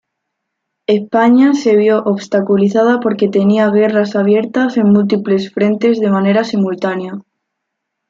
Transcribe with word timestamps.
España 0.87 1.53
se 1.53 1.75
vio 1.75 1.99
obstaculizada 1.99 2.99
porque 2.99 3.29
tenía 3.29 3.69
guerras 3.69 4.15
abiertas 4.15 4.77
en 4.77 4.87
múltiples 4.89 5.53
frentes 5.53 5.99
de 5.99 6.09
manera 6.09 6.43
simultánea. 6.43 7.19